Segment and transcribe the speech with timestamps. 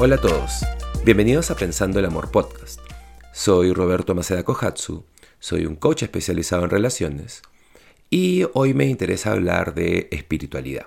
[0.00, 0.60] Hola a todos,
[1.04, 2.78] bienvenidos a Pensando el Amor Podcast.
[3.32, 5.04] Soy Roberto Maceda Kohatsu,
[5.40, 7.42] soy un coach especializado en relaciones
[8.08, 10.86] y hoy me interesa hablar de espiritualidad.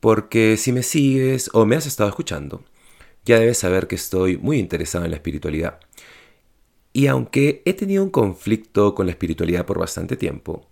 [0.00, 2.64] Porque si me sigues o me has estado escuchando,
[3.26, 5.78] ya debes saber que estoy muy interesado en la espiritualidad.
[6.94, 10.70] Y aunque he tenido un conflicto con la espiritualidad por bastante tiempo,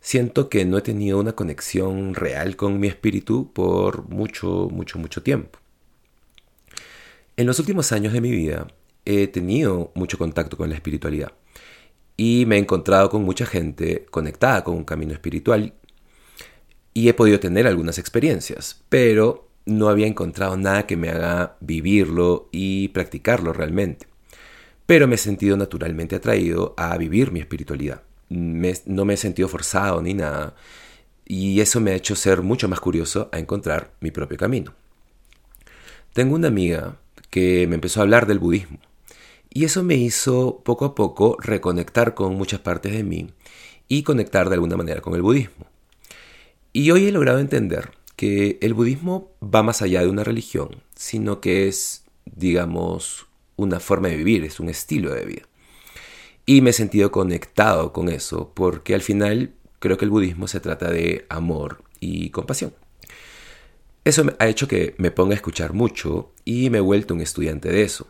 [0.00, 5.22] siento que no he tenido una conexión real con mi espíritu por mucho, mucho, mucho
[5.22, 5.58] tiempo.
[7.36, 8.68] En los últimos años de mi vida
[9.04, 11.32] he tenido mucho contacto con la espiritualidad
[12.16, 15.74] y me he encontrado con mucha gente conectada con un camino espiritual
[16.92, 22.48] y he podido tener algunas experiencias, pero no había encontrado nada que me haga vivirlo
[22.52, 24.06] y practicarlo realmente.
[24.86, 30.02] Pero me he sentido naturalmente atraído a vivir mi espiritualidad no me he sentido forzado
[30.02, 30.54] ni nada.
[31.26, 34.74] Y eso me ha hecho ser mucho más curioso a encontrar mi propio camino.
[36.12, 36.98] Tengo una amiga
[37.34, 38.78] que me empezó a hablar del budismo.
[39.50, 43.26] Y eso me hizo poco a poco reconectar con muchas partes de mí
[43.88, 45.66] y conectar de alguna manera con el budismo.
[46.72, 51.40] Y hoy he logrado entender que el budismo va más allá de una religión, sino
[51.40, 53.26] que es, digamos,
[53.56, 55.42] una forma de vivir, es un estilo de vida.
[56.46, 60.60] Y me he sentido conectado con eso, porque al final creo que el budismo se
[60.60, 62.74] trata de amor y compasión.
[64.04, 67.70] Eso ha hecho que me ponga a escuchar mucho y me he vuelto un estudiante
[67.70, 68.06] de eso.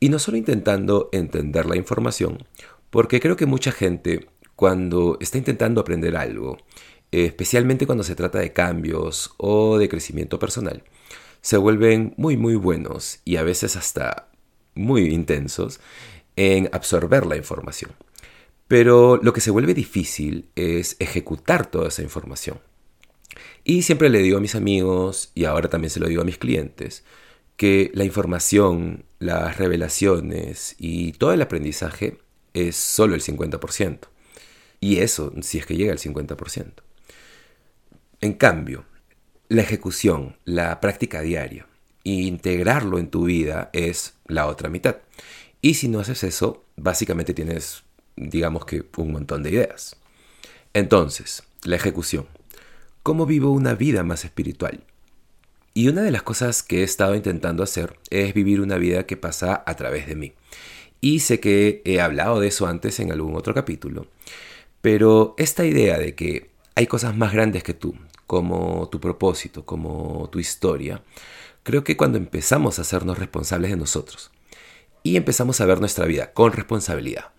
[0.00, 2.46] Y no solo intentando entender la información,
[2.90, 6.56] porque creo que mucha gente cuando está intentando aprender algo,
[7.12, 10.82] especialmente cuando se trata de cambios o de crecimiento personal,
[11.42, 14.28] se vuelven muy muy buenos y a veces hasta
[14.74, 15.80] muy intensos
[16.36, 17.92] en absorber la información.
[18.66, 22.60] Pero lo que se vuelve difícil es ejecutar toda esa información.
[23.68, 26.38] Y siempre le digo a mis amigos, y ahora también se lo digo a mis
[26.38, 27.04] clientes,
[27.58, 32.16] que la información, las revelaciones y todo el aprendizaje
[32.54, 33.98] es solo el 50%.
[34.80, 36.82] Y eso si es que llega al 50%.
[38.22, 38.86] En cambio,
[39.50, 41.66] la ejecución, la práctica diaria,
[42.04, 44.96] e integrarlo en tu vida es la otra mitad.
[45.60, 47.82] Y si no haces eso, básicamente tienes,
[48.16, 49.94] digamos que, un montón de ideas.
[50.72, 52.37] Entonces, la ejecución.
[53.02, 54.84] ¿Cómo vivo una vida más espiritual?
[55.72, 59.16] Y una de las cosas que he estado intentando hacer es vivir una vida que
[59.16, 60.34] pasa a través de mí.
[61.00, 64.06] Y sé que he hablado de eso antes en algún otro capítulo.
[64.82, 67.94] Pero esta idea de que hay cosas más grandes que tú,
[68.26, 71.02] como tu propósito, como tu historia,
[71.62, 74.30] creo que cuando empezamos a hacernos responsables de nosotros,
[75.02, 77.30] y empezamos a ver nuestra vida con responsabilidad.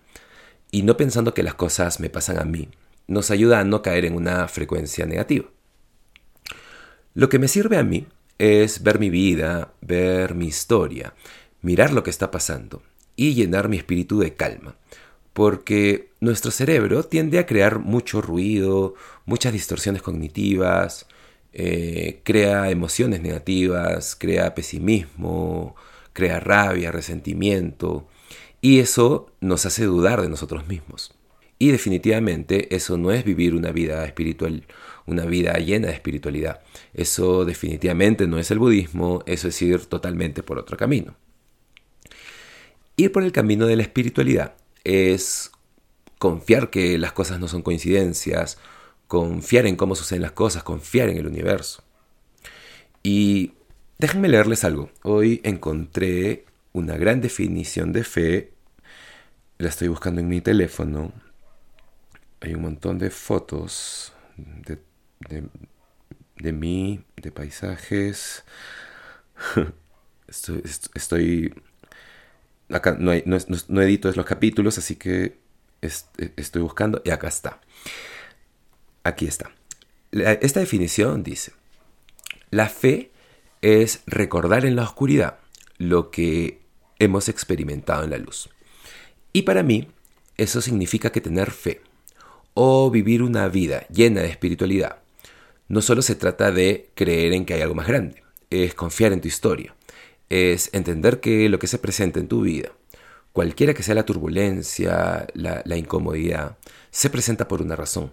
[0.70, 2.68] Y no pensando que las cosas me pasan a mí,
[3.10, 5.46] nos ayuda a no caer en una frecuencia negativa.
[7.12, 8.06] Lo que me sirve a mí
[8.38, 11.12] es ver mi vida, ver mi historia,
[11.60, 12.82] mirar lo que está pasando
[13.16, 14.76] y llenar mi espíritu de calma,
[15.32, 18.94] porque nuestro cerebro tiende a crear mucho ruido,
[19.26, 21.06] muchas distorsiones cognitivas,
[21.52, 25.74] eh, crea emociones negativas, crea pesimismo,
[26.12, 28.06] crea rabia, resentimiento,
[28.60, 31.12] y eso nos hace dudar de nosotros mismos.
[31.60, 34.66] Y definitivamente eso no es vivir una vida espiritual,
[35.06, 36.62] una vida llena de espiritualidad.
[36.92, 41.14] Eso definitivamente no es el budismo, eso es ir totalmente por otro camino.
[42.96, 45.52] Ir por el camino de la espiritualidad es
[46.18, 48.58] confiar que las cosas no son coincidencias,
[49.06, 51.84] confiar en cómo suceden las cosas, confiar en el universo.
[53.04, 53.52] Y
[54.00, 54.88] Déjenme leerles algo.
[55.02, 58.54] Hoy encontré una gran definición de fe.
[59.58, 61.12] La estoy buscando en mi teléfono.
[62.40, 64.78] Hay un montón de fotos de,
[66.38, 68.44] de, mí, de paisajes.
[70.94, 71.52] Estoy,
[72.70, 73.12] acá no,
[73.68, 75.38] no, edito los capítulos, así que
[75.80, 77.60] estoy buscando y acá está.
[79.02, 79.50] Aquí está.
[80.12, 81.52] esta definición dice,
[82.50, 83.10] la fe
[83.60, 85.40] es recordar en la oscuridad
[85.78, 86.60] lo que
[86.98, 88.48] hemos experimentado en la luz.
[89.32, 89.88] Y para mí,
[90.36, 91.82] eso significa que tener fe
[92.54, 95.00] o vivir una vida llena de espiritualidad
[95.70, 99.20] no solo se trata de creer en que hay algo más grande, es confiar en
[99.20, 99.76] tu historia,
[100.28, 102.72] es entender que lo que se presenta en tu vida,
[103.32, 106.58] cualquiera que sea la turbulencia, la, incomodidad,
[106.90, 108.12] se presenta por una razón.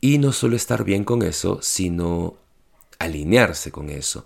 [0.00, 2.36] Y no solo estar bien con eso, sino
[3.00, 4.24] alinearse con eso,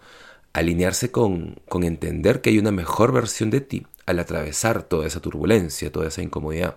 [0.53, 5.91] alinearse con entender que hay una mejor versión de ti al atravesar toda esa turbulencia,
[5.91, 6.77] toda esa incomodidad,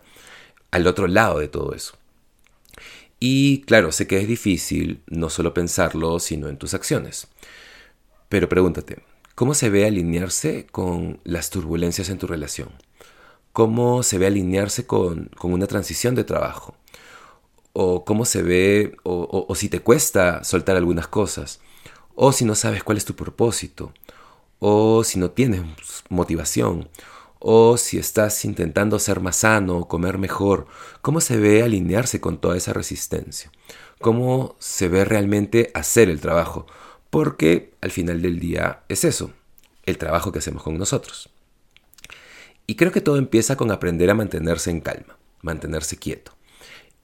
[0.72, 1.98] al otro lado de todo eso.
[3.26, 7.28] Y claro, sé que es difícil no solo pensarlo, sino en tus acciones.
[8.28, 9.02] Pero pregúntate,
[9.36, 12.70] ¿Cómo se ve alinearse con las turbulencias en tu relación?
[13.52, 16.76] ¿Cómo se ve alinearse con, una transición de trabajo?
[17.74, 21.62] ¿O cómo se ve, o, o si te cuesta soltar algunas cosas?
[22.14, 23.92] ¿O si no sabes cuál es tu propósito?
[24.60, 25.64] ¿O si no tienes
[26.10, 26.90] motivación?
[27.46, 30.66] O si estás intentando ser más sano o comer mejor,
[31.02, 33.52] cómo se ve alinearse con toda esa resistencia,
[34.00, 36.68] cómo se ve realmente hacer el trabajo,
[37.10, 39.34] porque al final del día es eso,
[39.86, 41.30] el trabajo que hacemos con nosotros.
[42.66, 46.32] Y creo que todo empieza con aprender a mantenerse en calma, mantenerse quieto.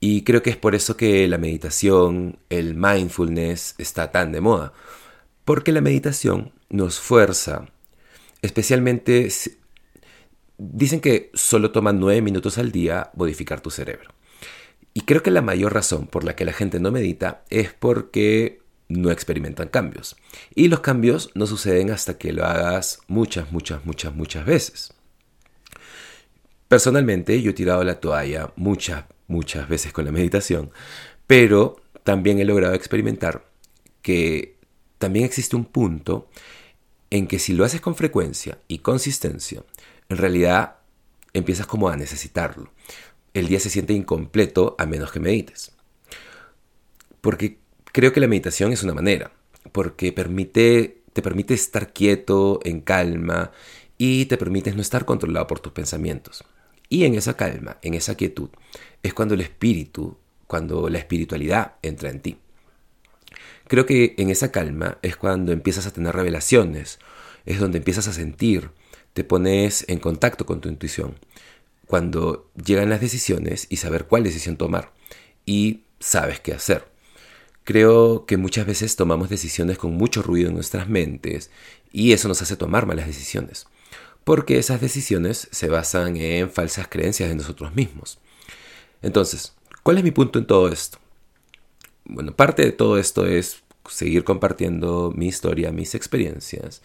[0.00, 4.72] Y creo que es por eso que la meditación, el mindfulness está tan de moda,
[5.44, 7.68] porque la meditación nos fuerza,
[8.40, 9.28] especialmente
[10.62, 14.10] Dicen que solo toma nueve minutos al día modificar tu cerebro.
[14.92, 18.60] Y creo que la mayor razón por la que la gente no medita es porque
[18.86, 20.16] no experimentan cambios.
[20.54, 24.92] Y los cambios no suceden hasta que lo hagas muchas, muchas, muchas, muchas veces.
[26.68, 30.70] Personalmente yo he tirado la toalla muchas, muchas veces con la meditación,
[31.26, 33.46] pero también he logrado experimentar
[34.02, 34.58] que
[34.98, 36.28] también existe un punto
[37.10, 39.64] en que si lo haces con frecuencia y consistencia,
[40.10, 40.76] en realidad
[41.32, 42.70] empiezas como a necesitarlo.
[43.32, 45.72] El día se siente incompleto a menos que medites.
[47.20, 47.58] Porque
[47.92, 49.32] creo que la meditación es una manera,
[49.72, 53.52] porque permite, te permite estar quieto, en calma,
[53.98, 56.44] y te permite no estar controlado por tus pensamientos.
[56.88, 58.50] Y en esa calma, en esa quietud,
[59.04, 60.16] es cuando el espíritu,
[60.48, 62.38] cuando la espiritualidad entra en ti.
[63.68, 66.98] Creo que en esa calma es cuando empiezas a tener revelaciones,
[67.46, 68.72] es donde empiezas a sentir,
[69.12, 71.16] te pones en contacto con tu intuición
[71.86, 74.92] cuando llegan las decisiones y saber cuál decisión tomar
[75.44, 76.86] y sabes qué hacer.
[77.64, 81.50] Creo que muchas veces tomamos decisiones con mucho ruido en nuestras mentes
[81.92, 83.66] y eso nos hace tomar malas decisiones,
[84.22, 88.18] porque esas decisiones se basan en falsas creencias de nosotros mismos.
[89.02, 90.98] Entonces, ¿cuál es mi punto en todo esto?
[92.04, 96.82] Bueno, parte de todo esto es seguir compartiendo mi historia, mis experiencias,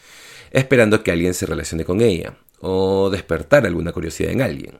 [0.51, 4.80] esperando que alguien se relacione con ella o despertar alguna curiosidad en alguien.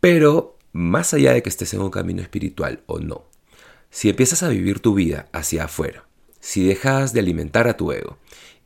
[0.00, 3.24] Pero más allá de que estés en un camino espiritual o no,
[3.90, 6.06] si empiezas a vivir tu vida hacia afuera,
[6.40, 8.18] si dejas de alimentar a tu ego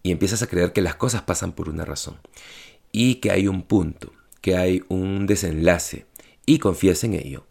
[0.02, 2.19] y empiezas a creer que las cosas pasan por una razón
[2.93, 6.06] y que hay un punto, que hay un desenlace
[6.46, 7.46] y confías en ello,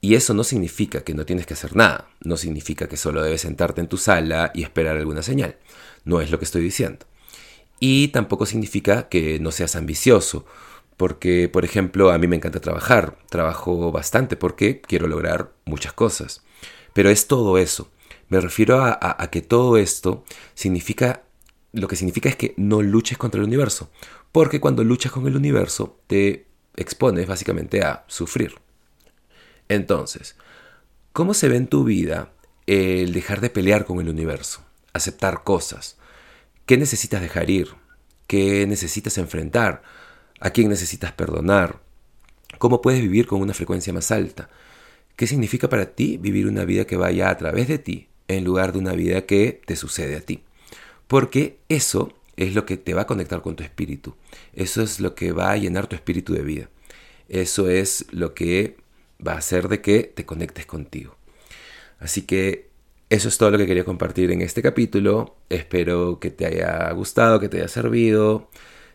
[0.00, 3.42] y eso no significa que no tienes que hacer nada, no significa que solo debes
[3.42, 5.56] sentarte en tu sala y esperar alguna señal,
[6.04, 7.06] no es lo que estoy diciendo.
[7.80, 10.46] Y tampoco significa que no seas ambicioso,
[10.96, 16.42] porque, por ejemplo, a mí me encanta trabajar, trabajo bastante porque quiero lograr muchas cosas,
[16.92, 17.90] pero es todo eso.
[18.28, 20.24] Me refiero a, que todo esto
[20.54, 21.24] significa,
[21.72, 23.90] lo que significa es que no luches contra el universo,
[24.30, 26.46] porque cuando luchas con el universo te
[26.76, 28.54] expones básicamente a sufrir.
[29.70, 30.34] Entonces,
[31.12, 32.32] ¿cómo se ve en tu vida
[32.66, 34.64] el dejar de pelear con el universo?
[34.92, 35.96] Aceptar cosas.
[36.66, 37.68] ¿Qué necesitas dejar ir?
[38.26, 39.82] ¿Qué necesitas enfrentar?
[40.40, 41.78] ¿A quién necesitas perdonar?
[42.58, 44.50] ¿Cómo puedes vivir con una frecuencia más alta?
[45.14, 48.72] ¿Qué significa para ti vivir una vida que vaya a través de ti en lugar
[48.72, 50.42] de una vida que te sucede a ti?
[51.06, 54.16] Porque eso es lo que te va a conectar con tu espíritu.
[54.52, 56.70] Eso es lo que va a llenar tu espíritu de vida.
[57.28, 58.79] Eso es lo que
[59.26, 61.16] va a hacer de que te conectes contigo.
[61.98, 62.70] Así que
[63.10, 65.36] eso es todo lo que quería compartir en este capítulo.
[65.48, 68.48] Espero que te haya gustado, que te haya servido.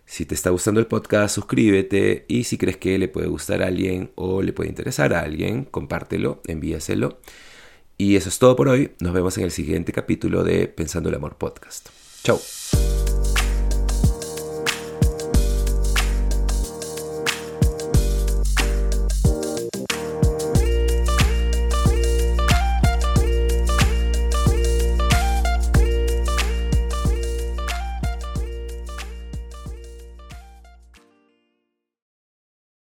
[0.06, 3.68] Si te está gustando el podcast, suscríbete y si crees que le puede gustar a
[3.68, 7.20] alguien o le puede interesar a alguien, compártelo, envíaselo.
[7.98, 8.92] Y eso es todo por hoy.
[9.00, 11.90] Nos vemos en el siguiente capítulo de Pensando el Amor Podcast.
[12.24, 12.40] Chao.